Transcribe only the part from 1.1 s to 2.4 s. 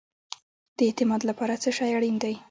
لپاره څه شی اړین دی؟